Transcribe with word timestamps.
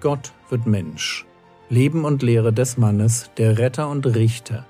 Gott 0.00 0.32
wird 0.48 0.66
Mensch. 0.66 1.26
Leben 1.68 2.06
und 2.06 2.22
Lehre 2.22 2.54
des 2.54 2.78
Mannes, 2.78 3.30
der 3.36 3.58
Retter 3.58 3.90
und 3.90 4.06
Richter, 4.06 4.64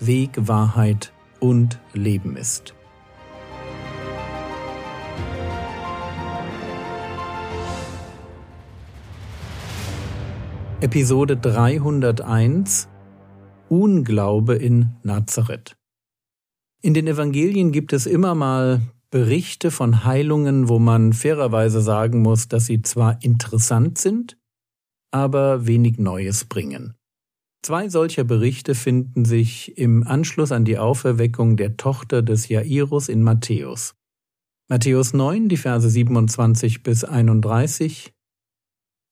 Weg, 0.00 0.32
Wahrheit 0.36 1.12
und 1.38 1.78
Leben 1.92 2.36
ist. 2.36 2.74
Episode 10.80 11.36
301 11.36 12.88
Unglaube 13.68 14.56
in 14.56 14.96
Nazareth. 15.04 15.76
In 16.82 16.94
den 16.94 17.06
Evangelien 17.06 17.70
gibt 17.70 17.92
es 17.92 18.06
immer 18.06 18.34
mal 18.34 18.80
Berichte 19.12 19.70
von 19.70 20.04
Heilungen, 20.04 20.68
wo 20.68 20.80
man 20.80 21.12
fairerweise 21.12 21.80
sagen 21.80 22.22
muss, 22.22 22.48
dass 22.48 22.66
sie 22.66 22.82
zwar 22.82 23.22
interessant 23.22 23.98
sind, 23.98 24.36
aber 25.14 25.66
wenig 25.66 25.98
Neues 25.98 26.44
bringen. 26.44 26.94
Zwei 27.62 27.88
solcher 27.88 28.24
Berichte 28.24 28.74
finden 28.74 29.24
sich 29.24 29.78
im 29.78 30.06
Anschluss 30.06 30.52
an 30.52 30.64
die 30.64 30.76
Auferweckung 30.76 31.56
der 31.56 31.76
Tochter 31.76 32.20
des 32.20 32.48
Jairus 32.48 33.08
in 33.08 33.22
Matthäus. 33.22 33.94
Matthäus 34.68 35.14
9, 35.14 35.48
die 35.48 35.56
Verse 35.56 35.88
27 35.88 36.82
bis 36.82 37.04
31 37.04 38.12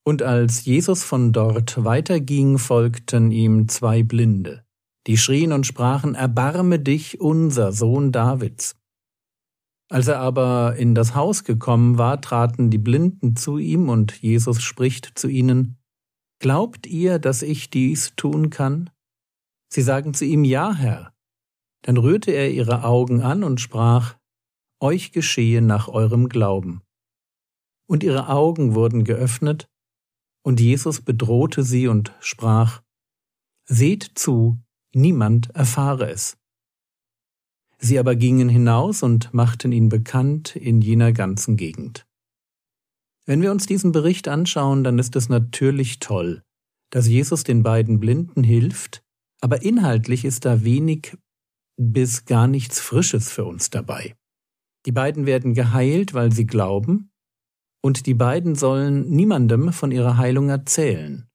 und 0.04 0.22
als 0.22 0.64
Jesus 0.64 1.04
von 1.04 1.32
dort 1.32 1.84
weiterging, 1.84 2.58
folgten 2.58 3.30
ihm 3.30 3.68
zwei 3.68 4.02
Blinde, 4.02 4.64
die 5.06 5.16
schrien 5.16 5.52
und 5.52 5.66
sprachen, 5.66 6.16
Erbarme 6.16 6.80
dich, 6.80 7.20
unser 7.20 7.72
Sohn 7.72 8.10
Davids. 8.10 8.74
Als 9.88 10.08
er 10.08 10.18
aber 10.18 10.74
in 10.76 10.94
das 10.94 11.14
Haus 11.14 11.44
gekommen 11.44 11.98
war, 11.98 12.20
traten 12.20 12.70
die 12.70 12.78
Blinden 12.78 13.36
zu 13.36 13.58
ihm, 13.58 13.88
und 13.88 14.20
Jesus 14.20 14.60
spricht 14.62 15.12
zu 15.16 15.28
ihnen, 15.28 15.78
Glaubt 16.42 16.88
ihr, 16.88 17.20
dass 17.20 17.42
ich 17.42 17.70
dies 17.70 18.14
tun 18.16 18.50
kann? 18.50 18.90
Sie 19.72 19.80
sagen 19.80 20.12
zu 20.12 20.24
ihm, 20.24 20.42
Ja, 20.42 20.74
Herr. 20.74 21.14
Dann 21.82 21.96
rührte 21.96 22.32
er 22.32 22.50
ihre 22.50 22.82
Augen 22.82 23.22
an 23.22 23.44
und 23.44 23.60
sprach, 23.60 24.18
Euch 24.80 25.12
geschehe 25.12 25.62
nach 25.62 25.86
eurem 25.86 26.28
Glauben. 26.28 26.82
Und 27.86 28.02
ihre 28.02 28.28
Augen 28.28 28.74
wurden 28.74 29.04
geöffnet, 29.04 29.70
und 30.44 30.58
Jesus 30.58 31.00
bedrohte 31.00 31.62
sie 31.62 31.86
und 31.86 32.12
sprach, 32.18 32.82
Seht 33.64 34.10
zu, 34.16 34.58
niemand 34.92 35.54
erfahre 35.54 36.10
es. 36.10 36.38
Sie 37.78 38.00
aber 38.00 38.16
gingen 38.16 38.48
hinaus 38.48 39.04
und 39.04 39.32
machten 39.32 39.70
ihn 39.70 39.88
bekannt 39.88 40.56
in 40.56 40.80
jener 40.80 41.12
ganzen 41.12 41.56
Gegend. 41.56 42.04
Wenn 43.26 43.40
wir 43.40 43.52
uns 43.52 43.66
diesen 43.66 43.92
Bericht 43.92 44.26
anschauen, 44.28 44.82
dann 44.82 44.98
ist 44.98 45.14
es 45.14 45.28
natürlich 45.28 46.00
toll, 46.00 46.42
dass 46.90 47.06
Jesus 47.06 47.44
den 47.44 47.62
beiden 47.62 48.00
Blinden 48.00 48.42
hilft, 48.42 49.04
aber 49.40 49.62
inhaltlich 49.62 50.24
ist 50.24 50.44
da 50.44 50.64
wenig 50.64 51.16
bis 51.76 52.24
gar 52.24 52.46
nichts 52.46 52.80
Frisches 52.80 53.30
für 53.30 53.44
uns 53.44 53.70
dabei. 53.70 54.14
Die 54.86 54.92
beiden 54.92 55.26
werden 55.26 55.54
geheilt, 55.54 56.14
weil 56.14 56.32
sie 56.32 56.46
glauben, 56.46 57.10
und 57.84 58.06
die 58.06 58.14
beiden 58.14 58.54
sollen 58.54 59.10
niemandem 59.10 59.72
von 59.72 59.90
ihrer 59.90 60.16
Heilung 60.16 60.48
erzählen 60.48 61.28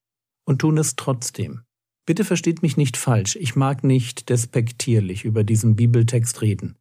und 0.45 0.59
tun 0.59 0.77
es 0.77 0.95
trotzdem. 0.95 1.61
Bitte 2.05 2.23
versteht 2.23 2.61
mich 2.61 2.77
nicht 2.77 2.95
falsch, 2.95 3.35
ich 3.35 3.55
mag 3.55 3.83
nicht 3.83 4.29
despektierlich 4.29 5.25
über 5.25 5.43
diesen 5.43 5.75
Bibeltext 5.75 6.41
reden. 6.41 6.77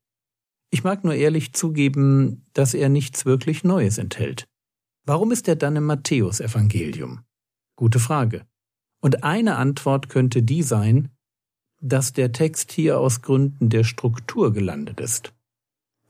Ich 0.70 0.84
mag 0.84 1.02
nur 1.02 1.14
ehrlich 1.14 1.52
zugeben, 1.52 2.46
dass 2.52 2.74
er 2.74 2.88
nichts 2.88 3.24
wirklich 3.24 3.64
Neues 3.64 3.98
enthält. 3.98 4.46
Warum 5.06 5.30
ist 5.30 5.46
er 5.46 5.54
dann 5.54 5.76
im 5.76 5.84
Matthäusevangelium? 5.84 7.20
Gute 7.76 8.00
Frage. 8.00 8.44
Und 9.00 9.22
eine 9.22 9.54
Antwort 9.54 10.08
könnte 10.08 10.42
die 10.42 10.64
sein, 10.64 11.10
dass 11.81 12.12
der 12.12 12.32
Text 12.32 12.72
hier 12.72 12.98
aus 12.98 13.22
Gründen 13.22 13.69
der 13.69 13.84
Struktur 13.84 14.53
gelandet 14.53 14.98
ist. 14.98 15.32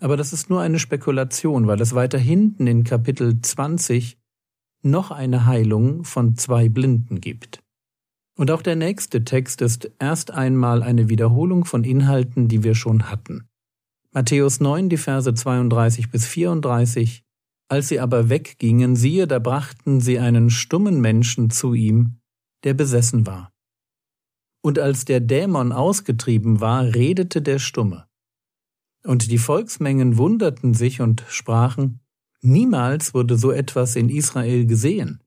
Aber 0.01 0.17
das 0.17 0.33
ist 0.33 0.49
nur 0.49 0.63
eine 0.63 0.79
Spekulation, 0.79 1.67
weil 1.67 1.81
es 1.83 1.95
weiter 1.95 2.19
hinten 2.19 2.67
in 2.67 2.85
Kapitel 2.85 3.39
20 3.43 4.17
noch 4.83 5.11
eine 5.11 5.45
Heilung 5.45 6.05
von 6.05 6.37
zwei 6.37 6.71
Blinden 6.71 7.21
gibt. 7.21 7.63
Und 8.35 8.51
auch 8.51 8.63
der 8.63 8.77
nächste 8.77 9.25
Text 9.25 9.61
ist 9.61 9.91
erst 9.99 10.31
einmal 10.31 10.83
eine 10.83 11.11
Wiederholung 11.11 11.67
von 11.67 11.85
Inhalten, 11.85 12.49
die 12.49 12.63
wir 12.63 12.75
schon 12.75 13.11
hatten. 13.11 13.47
Matthäus 14.13 14.61
9, 14.61 14.89
die 14.89 14.97
Verse 14.97 15.35
32 15.35 16.11
bis 16.11 16.25
34. 16.25 17.26
Als 17.69 17.89
sie 17.89 18.01
aber 18.01 18.29
weggingen, 18.29 18.95
siehe, 18.95 19.27
da 19.27 19.39
brachten 19.39 20.01
sie 20.01 20.19
einen 20.19 20.51
stummen 20.51 21.01
Menschen 21.01 21.51
zu 21.51 21.75
ihm, 21.75 22.21
der 22.65 22.75
besessen 22.75 23.27
war. 23.27 23.53
Und 24.63 24.79
als 24.79 25.05
der 25.05 25.21
Dämon 25.21 25.73
ausgetrieben 25.73 26.61
war, 26.61 26.83
redete 26.83 27.43
der 27.43 27.59
Stumme. 27.59 28.07
Und 29.05 29.31
die 29.31 29.39
Volksmengen 29.39 30.17
wunderten 30.17 30.75
sich 30.75 31.01
und 31.01 31.25
sprachen, 31.29 32.01
Niemals 32.43 33.15
wurde 33.15 33.37
so 33.37 33.51
etwas 33.51 33.97
in 33.97 34.09
Israel 34.09 34.67
gesehen. 34.67 35.23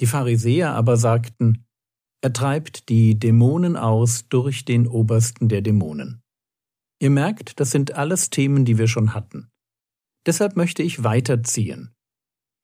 Die 0.00 0.06
Pharisäer 0.06 0.74
aber 0.74 0.96
sagten, 0.96 1.64
er 2.20 2.32
treibt 2.32 2.88
die 2.88 3.18
Dämonen 3.18 3.76
aus 3.76 4.28
durch 4.28 4.64
den 4.64 4.86
Obersten 4.86 5.48
der 5.48 5.62
Dämonen. 5.62 6.22
Ihr 6.98 7.10
merkt, 7.10 7.60
das 7.60 7.70
sind 7.70 7.94
alles 7.94 8.28
Themen, 8.28 8.66
die 8.66 8.76
wir 8.76 8.88
schon 8.88 9.14
hatten. 9.14 9.49
Deshalb 10.26 10.56
möchte 10.56 10.82
ich 10.82 11.02
weiterziehen. 11.04 11.94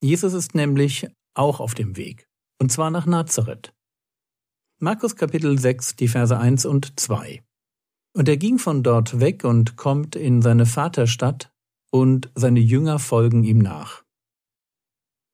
Jesus 0.03 0.35
ist 0.35 0.55
nämlich 0.55 1.09
auch 1.35 1.61
auf 1.61 1.75
dem 1.75 1.97
Weg, 1.97 2.29
und 2.61 2.71
zwar 2.71 2.91
nach 2.91 3.07
Nazareth. 3.07 3.73
Markus 4.79 5.17
Kapitel 5.17 5.59
6, 5.59 5.97
die 5.97 6.09
Verse 6.09 6.37
1 6.37 6.67
und 6.67 7.01
2. 7.01 7.43
Und 8.15 8.29
er 8.29 8.37
ging 8.37 8.59
von 8.59 8.83
dort 8.83 9.21
weg 9.21 9.45
und 9.45 9.77
kommt 9.77 10.17
in 10.17 10.43
seine 10.43 10.67
Vaterstadt, 10.67 11.51
und 11.91 12.31
seine 12.35 12.61
Jünger 12.61 12.99
folgen 12.99 13.45
ihm 13.45 13.59
nach. 13.59 14.05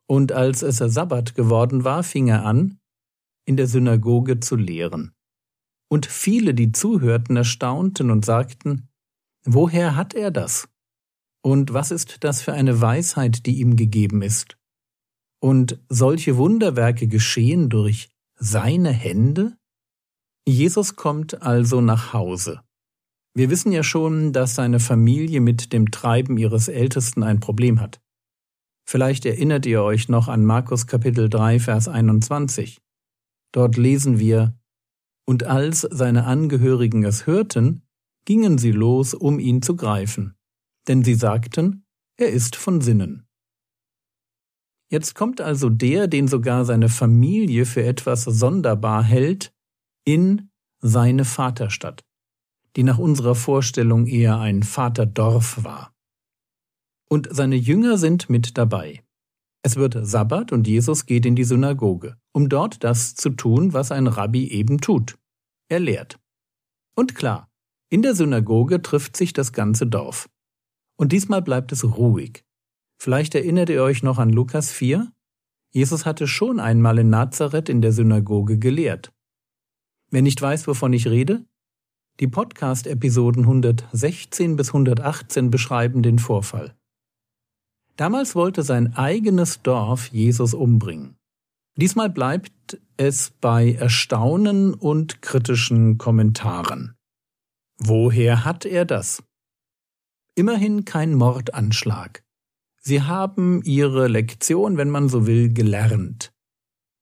Und 0.08 0.30
als 0.32 0.62
es 0.62 0.76
Sabbat 0.76 1.34
geworden 1.34 1.82
war, 1.84 2.02
fing 2.02 2.28
er 2.28 2.44
an, 2.44 2.78
in 3.46 3.56
der 3.56 3.66
Synagoge 3.66 4.38
zu 4.40 4.56
lehren. 4.56 5.12
Und 5.88 6.06
viele, 6.06 6.54
die 6.54 6.70
zuhörten, 6.72 7.36
erstaunten 7.36 8.10
und 8.10 8.24
sagten, 8.24 8.88
Woher 9.44 9.96
hat 9.96 10.14
er 10.14 10.30
das? 10.30 10.68
Und 11.44 11.72
was 11.72 11.90
ist 11.90 12.22
das 12.24 12.40
für 12.40 12.52
eine 12.52 12.80
Weisheit, 12.80 13.46
die 13.46 13.60
ihm 13.60 13.76
gegeben 13.76 14.22
ist? 14.22 14.56
Und 15.40 15.80
solche 15.88 16.36
Wunderwerke 16.36 17.08
geschehen 17.08 17.68
durch 17.68 18.10
seine 18.36 18.90
Hände? 18.90 19.56
Jesus 20.46 20.96
kommt 20.96 21.42
also 21.42 21.80
nach 21.80 22.12
Hause. 22.12 22.62
Wir 23.34 23.50
wissen 23.50 23.72
ja 23.72 23.82
schon, 23.82 24.32
dass 24.32 24.54
seine 24.54 24.78
Familie 24.78 25.40
mit 25.40 25.72
dem 25.72 25.90
Treiben 25.90 26.36
ihres 26.36 26.68
Ältesten 26.68 27.22
ein 27.22 27.40
Problem 27.40 27.80
hat. 27.80 28.00
Vielleicht 28.84 29.24
erinnert 29.24 29.64
ihr 29.64 29.82
euch 29.82 30.08
noch 30.08 30.28
an 30.28 30.44
Markus 30.44 30.86
Kapitel 30.86 31.28
3, 31.28 31.60
Vers 31.60 31.88
21. 31.88 32.82
Dort 33.52 33.76
lesen 33.76 34.18
wir, 34.18 34.54
Und 35.24 35.44
als 35.44 35.80
seine 35.80 36.24
Angehörigen 36.24 37.04
es 37.04 37.26
hörten, 37.26 37.82
gingen 38.24 38.58
sie 38.58 38.72
los, 38.72 39.14
um 39.14 39.38
ihn 39.38 39.62
zu 39.62 39.76
greifen, 39.76 40.36
denn 40.88 41.04
sie 41.04 41.14
sagten, 41.14 41.84
er 42.16 42.30
ist 42.30 42.56
von 42.56 42.80
Sinnen. 42.80 43.26
Jetzt 44.90 45.14
kommt 45.14 45.40
also 45.40 45.70
der, 45.70 46.06
den 46.06 46.28
sogar 46.28 46.64
seine 46.64 46.88
Familie 46.88 47.64
für 47.64 47.82
etwas 47.82 48.24
sonderbar 48.24 49.02
hält, 49.02 49.54
in 50.04 50.50
seine 50.80 51.24
Vaterstadt, 51.24 52.04
die 52.76 52.82
nach 52.82 52.98
unserer 52.98 53.34
Vorstellung 53.34 54.06
eher 54.06 54.38
ein 54.38 54.62
Vaterdorf 54.62 55.64
war. 55.64 55.94
Und 57.08 57.28
seine 57.30 57.56
Jünger 57.56 57.98
sind 57.98 58.28
mit 58.28 58.58
dabei. 58.58 59.02
Es 59.62 59.76
wird 59.76 59.96
Sabbat 60.00 60.52
und 60.52 60.66
Jesus 60.66 61.06
geht 61.06 61.24
in 61.24 61.36
die 61.36 61.44
Synagoge, 61.44 62.16
um 62.32 62.48
dort 62.48 62.82
das 62.82 63.14
zu 63.14 63.30
tun, 63.30 63.72
was 63.72 63.92
ein 63.92 64.08
Rabbi 64.08 64.50
eben 64.50 64.80
tut. 64.80 65.16
Er 65.68 65.78
lehrt. 65.78 66.18
Und 66.96 67.14
klar, 67.14 67.48
in 67.88 68.02
der 68.02 68.14
Synagoge 68.14 68.82
trifft 68.82 69.16
sich 69.16 69.32
das 69.32 69.52
ganze 69.52 69.86
Dorf. 69.86 70.28
Und 71.02 71.10
diesmal 71.10 71.42
bleibt 71.42 71.72
es 71.72 71.82
ruhig. 71.82 72.44
Vielleicht 72.96 73.34
erinnert 73.34 73.68
ihr 73.70 73.82
euch 73.82 74.04
noch 74.04 74.20
an 74.20 74.30
Lukas 74.30 74.70
4? 74.70 75.10
Jesus 75.72 76.06
hatte 76.06 76.28
schon 76.28 76.60
einmal 76.60 76.96
in 77.00 77.10
Nazareth 77.10 77.68
in 77.68 77.82
der 77.82 77.90
Synagoge 77.90 78.56
gelehrt. 78.56 79.12
Wer 80.12 80.22
nicht 80.22 80.40
weiß, 80.40 80.68
wovon 80.68 80.92
ich 80.92 81.08
rede? 81.08 81.44
Die 82.20 82.28
Podcast-Episoden 82.28 83.42
116 83.42 84.54
bis 84.54 84.68
118 84.68 85.50
beschreiben 85.50 86.04
den 86.04 86.20
Vorfall. 86.20 86.76
Damals 87.96 88.36
wollte 88.36 88.62
sein 88.62 88.94
eigenes 88.94 89.60
Dorf 89.60 90.06
Jesus 90.12 90.54
umbringen. 90.54 91.16
Diesmal 91.76 92.10
bleibt 92.10 92.80
es 92.96 93.32
bei 93.40 93.72
Erstaunen 93.72 94.72
und 94.72 95.20
kritischen 95.20 95.98
Kommentaren. 95.98 96.94
Woher 97.80 98.44
hat 98.44 98.64
er 98.64 98.84
das? 98.84 99.24
Immerhin 100.34 100.84
kein 100.84 101.14
Mordanschlag. 101.14 102.24
Sie 102.80 103.02
haben 103.02 103.62
ihre 103.62 104.08
Lektion, 104.08 104.76
wenn 104.76 104.90
man 104.90 105.08
so 105.08 105.26
will, 105.26 105.52
gelernt. 105.52 106.32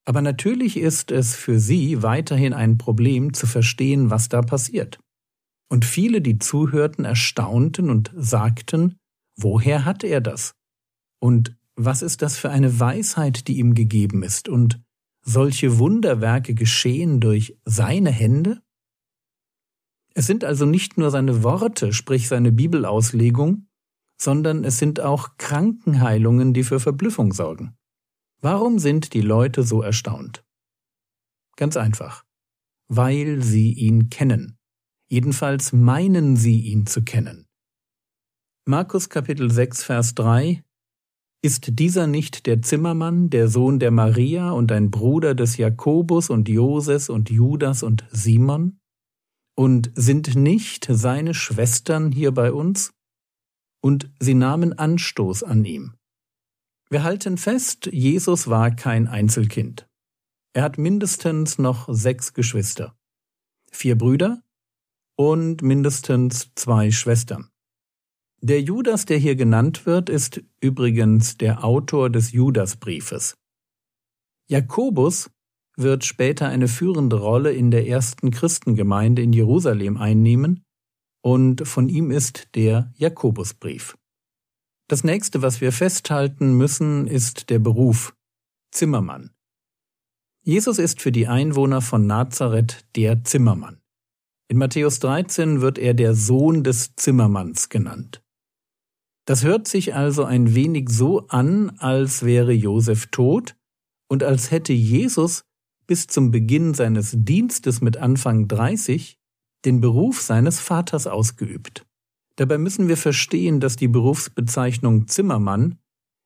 Aber 0.04 0.22
natürlich 0.22 0.76
ist 0.76 1.10
es 1.10 1.36
für 1.36 1.60
sie 1.60 2.02
weiterhin 2.02 2.52
ein 2.52 2.78
Problem 2.78 3.32
zu 3.32 3.46
verstehen, 3.46 4.10
was 4.10 4.28
da 4.28 4.42
passiert. 4.42 4.98
Und 5.70 5.84
viele, 5.84 6.20
die 6.20 6.38
zuhörten, 6.38 7.04
erstaunten 7.04 7.90
und 7.90 8.10
sagten, 8.16 8.96
woher 9.36 9.84
hat 9.84 10.02
er 10.02 10.20
das? 10.20 10.54
Und 11.20 11.56
was 11.76 12.02
ist 12.02 12.22
das 12.22 12.36
für 12.36 12.50
eine 12.50 12.80
Weisheit, 12.80 13.46
die 13.46 13.58
ihm 13.58 13.74
gegeben 13.74 14.22
ist? 14.22 14.48
Und 14.48 14.82
solche 15.22 15.78
Wunderwerke 15.78 16.54
geschehen 16.54 17.20
durch 17.20 17.56
seine 17.64 18.10
Hände? 18.10 18.60
Es 20.14 20.26
sind 20.26 20.44
also 20.44 20.66
nicht 20.66 20.98
nur 20.98 21.10
seine 21.10 21.42
Worte, 21.42 21.92
sprich 21.92 22.28
seine 22.28 22.52
Bibelauslegung, 22.52 23.66
sondern 24.20 24.64
es 24.64 24.78
sind 24.78 25.00
auch 25.00 25.36
Krankenheilungen, 25.38 26.52
die 26.52 26.64
für 26.64 26.80
Verblüffung 26.80 27.32
sorgen. 27.32 27.76
Warum 28.40 28.78
sind 28.78 29.14
die 29.14 29.20
Leute 29.20 29.62
so 29.62 29.82
erstaunt? 29.82 30.44
Ganz 31.56 31.76
einfach. 31.76 32.24
Weil 32.88 33.42
sie 33.42 33.72
ihn 33.72 34.10
kennen. 34.10 34.58
Jedenfalls 35.08 35.72
meinen 35.72 36.36
sie 36.36 36.60
ihn 36.60 36.86
zu 36.86 37.02
kennen. 37.02 37.46
Markus 38.66 39.08
Kapitel 39.08 39.50
6, 39.50 39.84
Vers 39.84 40.14
3 40.14 40.62
Ist 41.42 41.78
dieser 41.78 42.06
nicht 42.06 42.46
der 42.46 42.62
Zimmermann, 42.62 43.30
der 43.30 43.48
Sohn 43.48 43.78
der 43.78 43.90
Maria 43.90 44.50
und 44.50 44.72
ein 44.72 44.90
Bruder 44.90 45.34
des 45.34 45.56
Jakobus 45.56 46.30
und 46.30 46.48
Joses 46.48 47.08
und 47.08 47.30
Judas 47.30 47.82
und 47.82 48.04
Simon? 48.10 48.79
Und 49.60 49.92
sind 49.94 50.36
nicht 50.36 50.86
seine 50.88 51.34
Schwestern 51.34 52.12
hier 52.12 52.32
bei 52.32 52.50
uns? 52.50 52.94
Und 53.82 54.10
sie 54.18 54.32
nahmen 54.32 54.72
Anstoß 54.72 55.42
an 55.42 55.66
ihm. 55.66 55.96
Wir 56.88 57.02
halten 57.02 57.36
fest, 57.36 57.84
Jesus 57.92 58.48
war 58.48 58.70
kein 58.70 59.06
Einzelkind. 59.06 59.86
Er 60.54 60.62
hat 60.62 60.78
mindestens 60.78 61.58
noch 61.58 61.90
sechs 61.92 62.32
Geschwister, 62.32 62.96
vier 63.70 63.98
Brüder 63.98 64.42
und 65.18 65.60
mindestens 65.60 66.54
zwei 66.54 66.90
Schwestern. 66.90 67.50
Der 68.40 68.62
Judas, 68.62 69.04
der 69.04 69.18
hier 69.18 69.36
genannt 69.36 69.84
wird, 69.84 70.08
ist 70.08 70.42
übrigens 70.62 71.36
der 71.36 71.64
Autor 71.64 72.08
des 72.08 72.32
Judasbriefes. 72.32 73.34
Jakobus 74.48 75.30
wird 75.80 76.04
später 76.04 76.48
eine 76.48 76.68
führende 76.68 77.16
Rolle 77.16 77.52
in 77.52 77.70
der 77.70 77.86
ersten 77.86 78.30
Christengemeinde 78.30 79.22
in 79.22 79.32
Jerusalem 79.32 79.96
einnehmen, 79.96 80.64
und 81.22 81.68
von 81.68 81.88
ihm 81.88 82.10
ist 82.10 82.48
der 82.54 82.92
Jakobusbrief. 82.96 83.96
Das 84.88 85.04
nächste, 85.04 85.42
was 85.42 85.60
wir 85.60 85.70
festhalten 85.70 86.54
müssen, 86.54 87.06
ist 87.06 87.50
der 87.50 87.58
Beruf 87.58 88.14
Zimmermann. 88.72 89.30
Jesus 90.42 90.78
ist 90.78 91.02
für 91.02 91.12
die 91.12 91.28
Einwohner 91.28 91.82
von 91.82 92.06
Nazareth 92.06 92.86
der 92.96 93.22
Zimmermann. 93.24 93.80
In 94.48 94.58
Matthäus 94.58 94.98
13 94.98 95.60
wird 95.60 95.78
er 95.78 95.94
der 95.94 96.14
Sohn 96.14 96.64
des 96.64 96.96
Zimmermanns 96.96 97.68
genannt. 97.68 98.22
Das 99.26 99.44
hört 99.44 99.68
sich 99.68 99.94
also 99.94 100.24
ein 100.24 100.54
wenig 100.54 100.88
so 100.88 101.28
an, 101.28 101.70
als 101.78 102.24
wäre 102.24 102.52
Josef 102.52 103.06
tot 103.08 103.54
und 104.08 104.24
als 104.24 104.50
hätte 104.50 104.72
Jesus 104.72 105.44
bis 105.90 106.06
zum 106.06 106.30
Beginn 106.30 106.72
seines 106.72 107.16
Dienstes 107.16 107.80
mit 107.80 107.96
Anfang 107.96 108.46
30 108.46 109.18
den 109.64 109.80
Beruf 109.80 110.20
seines 110.20 110.60
Vaters 110.60 111.08
ausgeübt. 111.08 111.84
Dabei 112.36 112.58
müssen 112.58 112.86
wir 112.86 112.96
verstehen, 112.96 113.58
dass 113.58 113.74
die 113.74 113.88
Berufsbezeichnung 113.88 115.08
Zimmermann 115.08 115.80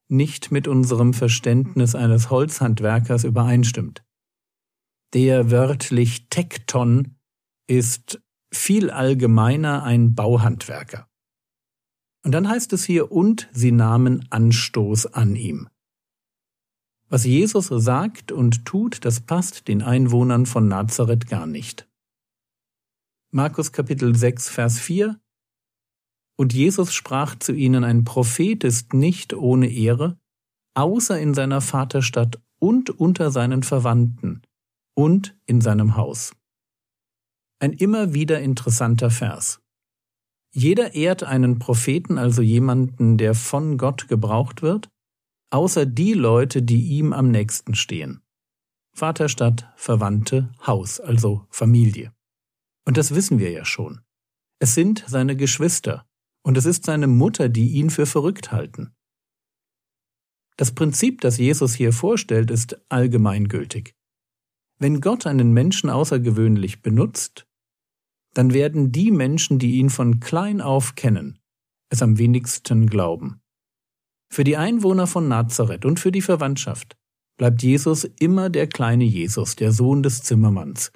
nicht 0.07 0.53
mit 0.53 0.69
unserem 0.69 1.15
Verständnis 1.15 1.95
eines 1.95 2.29
Holzhandwerkers 2.29 3.25
übereinstimmt. 3.25 4.05
Der 5.15 5.51
wörtlich 5.51 6.29
Tekton 6.29 7.17
ist 7.67 8.21
viel 8.53 8.91
allgemeiner 8.91 9.83
ein 9.83 10.15
Bauhandwerker. 10.15 11.09
Und 12.23 12.33
dann 12.33 12.51
heißt 12.51 12.75
es 12.75 12.85
hier, 12.85 13.11
und 13.11 13.49
sie 13.55 13.73
nahmen 13.73 14.27
Anstoß 14.29 15.07
an 15.07 15.37
ihm. 15.37 15.71
Was 17.15 17.23
Jesus 17.23 17.69
sagt 17.69 18.33
und 18.33 18.65
tut, 18.65 19.05
das 19.05 19.21
passt 19.21 19.69
den 19.69 19.83
Einwohnern 19.83 20.47
von 20.47 20.67
Nazareth 20.67 21.29
gar 21.29 21.47
nicht. 21.47 21.89
Markus 23.31 23.71
Kapitel 23.71 24.17
6, 24.17 24.49
Vers 24.49 24.81
4 24.81 25.21
und 26.37 26.53
Jesus 26.53 26.93
sprach 26.93 27.39
zu 27.39 27.53
ihnen, 27.53 27.85
ein 27.85 28.03
Prophet 28.03 28.65
ist 28.65 28.95
nicht 28.95 29.33
ohne 29.33 29.71
Ehre, 29.71 30.19
außer 30.77 31.17
in 31.21 31.35
seiner 31.35 31.61
Vaterstadt 31.61 32.43
und 32.59 32.91
unter 32.91 33.31
seinen 33.31 33.63
Verwandten 33.63 34.43
und 34.97 35.39
in 35.47 35.61
seinem 35.61 35.95
Haus. 35.95 36.35
Ein 37.61 37.75
immer 37.75 38.13
wieder 38.13 38.41
interessanter 38.41 39.13
Vers. 39.13 39.61
Jeder 40.53 40.97
ehrt 40.97 41.23
einen 41.23 41.61
Propheten, 41.61 42.19
also 42.19 42.43
jemanden, 42.43 43.19
der 43.19 43.37
von 43.37 43.79
Gott 43.79 44.09
gebraucht 44.09 44.63
wird, 44.63 44.89
außer 45.55 45.87
die 45.87 46.15
Leute, 46.15 46.63
die 46.63 46.83
ihm 46.89 47.13
am 47.13 47.31
nächsten 47.31 47.77
stehen. 47.77 48.23
Vaterstadt, 48.93 49.73
Verwandte, 49.77 50.53
Haus, 50.67 50.99
also 50.99 51.47
Familie. 51.49 52.13
Und 52.85 52.97
das 52.97 53.15
wissen 53.15 53.39
wir 53.39 53.53
ja 53.53 53.65
schon. 53.65 54.01
Es 54.59 54.75
sind 54.75 55.05
seine 55.07 55.37
Geschwister, 55.37 56.09
und 56.43 56.59
es 56.59 56.67
ist 56.67 56.85
seine 56.85 57.07
Mutter, 57.07 57.49
die 57.49 57.69
ihn 57.69 57.91
für 57.91 58.05
verrückt 58.05 58.51
halten. 58.51 58.97
Das 60.57 60.73
Prinzip, 60.73 61.21
das 61.21 61.39
Jesus 61.39 61.75
hier 61.75 61.93
vorstellt, 61.93 62.51
ist 62.51 62.81
allgemeingültig. 62.89 63.95
Wenn 64.81 65.01
Gott 65.01 65.25
einen 65.25 65.53
Menschen 65.53 65.89
außergewöhnlich 65.89 66.83
benutzt, 66.83 67.47
dann 68.33 68.53
werden 68.53 68.91
die 68.91 69.13
Menschen, 69.13 69.61
die 69.61 69.77
ihn 69.77 69.91
von 69.91 70.19
klein 70.19 70.61
auf 70.61 70.97
kennen, 70.97 71.39
es 71.91 72.03
am 72.03 72.19
wenigsten 72.19 72.89
glauben. 72.89 73.41
Für 74.31 74.45
die 74.45 74.57
Einwohner 74.57 75.07
von 75.07 75.29
Nazareth 75.29 75.85
und 75.85 76.01
für 76.01 76.13
die 76.13 76.23
Verwandtschaft 76.23 76.97
bleibt 77.37 77.63
Jesus 77.63 78.05
immer 78.05 78.51
der 78.51 78.67
kleine 78.67 79.05
Jesus, 79.05 79.57
der 79.57 79.73
Sohn 79.73 80.03
des 80.03 80.23
Zimmermanns, 80.23 80.93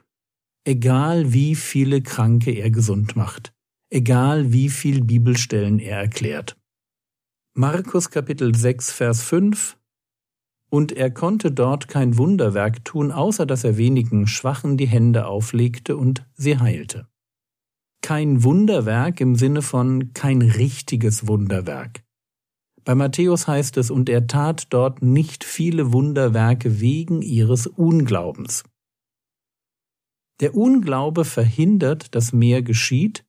egal 0.65 1.33
wie 1.33 1.55
viele 1.55 2.03
Kranke 2.03 2.53
er 2.53 2.71
gesund 2.71 3.17
macht 3.17 3.53
egal 3.91 4.53
wie 4.53 4.69
viel 4.69 5.03
Bibelstellen 5.03 5.79
er 5.79 5.99
erklärt. 5.99 6.57
Markus 7.55 8.11
Kapitel 8.11 8.55
6, 8.55 8.93
Vers 8.93 9.23
5 9.23 9.77
Und 10.71 10.93
er 10.93 11.11
konnte 11.11 11.51
dort 11.51 11.89
kein 11.89 12.19
Wunderwerk 12.19 12.85
tun, 12.85 13.11
außer 13.11 13.47
dass 13.47 13.65
er 13.65 13.77
wenigen 13.77 14.27
Schwachen 14.27 14.77
die 14.77 14.87
Hände 14.87 15.27
auflegte 15.27 15.97
und 15.97 16.27
sie 16.35 16.59
heilte. 16.59 17.09
Kein 18.01 18.45
Wunderwerk 18.45 19.21
im 19.21 19.35
Sinne 19.35 19.63
von 19.63 20.13
kein 20.13 20.41
richtiges 20.43 21.27
Wunderwerk. 21.27 22.05
Bei 22.89 22.95
Matthäus 22.95 23.47
heißt 23.47 23.77
es, 23.77 23.91
und 23.91 24.09
er 24.09 24.29
tat 24.29 24.69
dort 24.71 25.03
nicht 25.03 25.45
viele 25.45 25.93
Wunderwerke 25.93 26.81
wegen 26.81 27.21
ihres 27.21 27.67
Unglaubens. 27.67 28.65
Der 30.41 30.55
Unglaube 30.55 31.27
verhindert, 31.27 32.15
dass 32.15 32.33
mehr 32.33 32.63
geschieht, 32.63 33.27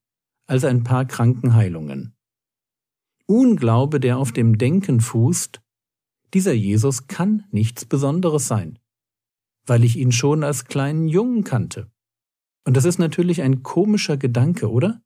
als 0.48 0.63
ein 0.63 0.86
paar 0.86 1.04
Krankenheilungen. 1.04 2.16
Unglaube, 3.25 4.00
der 4.00 4.18
auf 4.18 4.32
dem 4.32 4.58
Denken 4.58 5.01
fußt, 5.01 5.62
dieser 6.34 6.54
Jesus 6.54 7.08
kann 7.08 7.44
nichts 7.51 7.84
Besonderes 7.84 8.48
sein, 8.48 8.80
weil 9.66 9.84
ich 9.84 9.98
ihn 9.98 10.13
schon 10.13 10.46
als 10.46 10.68
kleinen 10.68 11.10
Jungen 11.10 11.44
kannte. 11.44 11.92
Und 12.66 12.78
das 12.78 12.86
ist 12.86 12.98
natürlich 12.98 13.42
ein 13.42 13.62
komischer 13.62 14.16
Gedanke, 14.16 14.72
oder? 14.72 15.01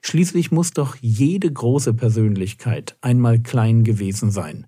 Schließlich 0.00 0.50
muss 0.50 0.72
doch 0.72 0.96
jede 1.00 1.52
große 1.52 1.94
Persönlichkeit 1.94 2.96
einmal 3.00 3.40
klein 3.40 3.84
gewesen 3.84 4.30
sein. 4.30 4.66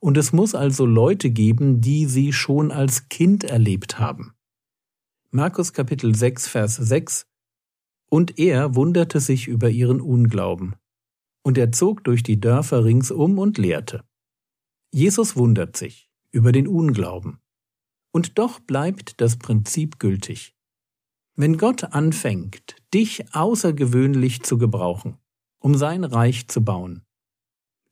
Und 0.00 0.16
es 0.16 0.32
muss 0.32 0.54
also 0.54 0.86
Leute 0.86 1.30
geben, 1.30 1.80
die 1.80 2.06
sie 2.06 2.32
schon 2.32 2.70
als 2.70 3.08
Kind 3.08 3.44
erlebt 3.44 3.98
haben. 3.98 4.32
Markus 5.30 5.72
Kapitel 5.72 6.14
6, 6.14 6.48
Vers 6.48 6.76
6 6.76 7.26
und 8.08 8.38
er 8.38 8.74
wunderte 8.74 9.20
sich 9.20 9.48
über 9.48 9.70
ihren 9.70 10.00
Unglauben. 10.00 10.76
Und 11.42 11.58
er 11.58 11.72
zog 11.72 12.04
durch 12.04 12.22
die 12.22 12.40
Dörfer 12.40 12.84
ringsum 12.84 13.38
und 13.38 13.58
lehrte. 13.58 14.04
Jesus 14.92 15.36
wundert 15.36 15.76
sich 15.76 16.10
über 16.30 16.52
den 16.52 16.66
Unglauben. 16.66 17.40
Und 18.12 18.38
doch 18.38 18.60
bleibt 18.60 19.20
das 19.20 19.36
Prinzip 19.36 19.98
gültig. 19.98 20.55
Wenn 21.36 21.58
Gott 21.58 21.84
anfängt, 21.84 22.76
dich 22.94 23.34
außergewöhnlich 23.34 24.42
zu 24.42 24.56
gebrauchen, 24.56 25.18
um 25.60 25.74
sein 25.74 26.02
Reich 26.02 26.48
zu 26.48 26.64
bauen, 26.64 27.02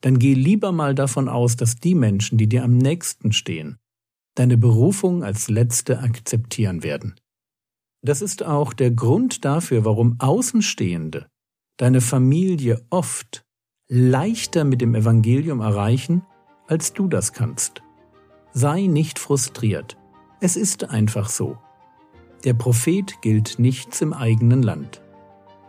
dann 0.00 0.18
geh 0.18 0.32
lieber 0.32 0.72
mal 0.72 0.94
davon 0.94 1.28
aus, 1.28 1.56
dass 1.56 1.76
die 1.76 1.94
Menschen, 1.94 2.38
die 2.38 2.48
dir 2.48 2.64
am 2.64 2.78
nächsten 2.78 3.32
stehen, 3.32 3.76
deine 4.34 4.56
Berufung 4.56 5.22
als 5.22 5.48
letzte 5.50 6.00
akzeptieren 6.00 6.82
werden. 6.82 7.16
Das 8.02 8.22
ist 8.22 8.42
auch 8.42 8.72
der 8.72 8.90
Grund 8.90 9.44
dafür, 9.44 9.84
warum 9.84 10.16
Außenstehende 10.20 11.28
deine 11.76 12.00
Familie 12.00 12.84
oft 12.90 13.44
leichter 13.88 14.64
mit 14.64 14.80
dem 14.80 14.94
Evangelium 14.94 15.60
erreichen, 15.60 16.22
als 16.66 16.92
du 16.92 17.08
das 17.08 17.32
kannst. 17.32 17.82
Sei 18.52 18.86
nicht 18.86 19.18
frustriert. 19.18 19.98
Es 20.40 20.56
ist 20.56 20.88
einfach 20.88 21.28
so. 21.28 21.58
Der 22.44 22.52
Prophet 22.52 23.22
gilt 23.22 23.58
nichts 23.58 24.02
im 24.02 24.12
eigenen 24.12 24.62
Land. 24.62 25.00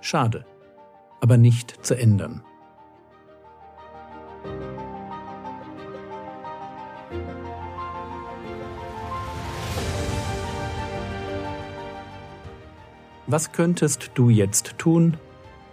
Schade, 0.01 0.45
aber 1.21 1.37
nicht 1.37 1.85
zu 1.85 1.97
ändern. 1.97 2.43
Was 13.27 13.53
könntest 13.53 14.11
du 14.15 14.29
jetzt 14.29 14.77
tun? 14.77 15.17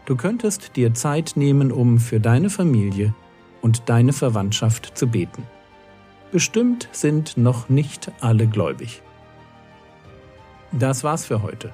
Du 0.07 0.17
könntest 0.17 0.77
dir 0.77 0.95
Zeit 0.95 1.33
nehmen, 1.35 1.73
um 1.73 1.99
für 1.99 2.21
deine 2.21 2.49
Familie 2.49 3.13
und 3.61 3.89
deine 3.89 4.13
Verwandtschaft 4.13 4.97
zu 4.97 5.09
beten. 5.09 5.43
Bestimmt 6.31 6.89
sind 6.93 7.37
noch 7.37 7.69
nicht 7.69 8.11
alle 8.21 8.47
gläubig. 8.47 9.03
Das 10.73 11.05
war's 11.05 11.25
für 11.25 11.43
heute. 11.43 11.73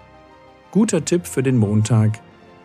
Guter 0.70 1.04
Tipp 1.04 1.26
für 1.26 1.42
den 1.42 1.56
Montag. 1.56 2.20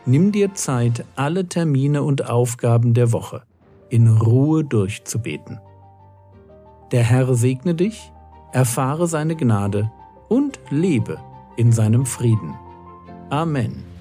Nimm 0.05 0.31
dir 0.31 0.53
Zeit, 0.53 1.05
alle 1.15 1.47
Termine 1.47 2.03
und 2.03 2.29
Aufgaben 2.29 2.93
der 2.93 3.11
Woche 3.11 3.43
in 3.89 4.07
Ruhe 4.07 4.63
durchzubeten. 4.63 5.59
Der 6.91 7.03
Herr 7.03 7.33
segne 7.35 7.75
dich, 7.75 8.11
erfahre 8.51 9.07
seine 9.07 9.35
Gnade 9.35 9.91
und 10.29 10.59
lebe 10.69 11.19
in 11.57 11.71
seinem 11.71 12.05
Frieden. 12.05 12.55
Amen. 13.29 13.92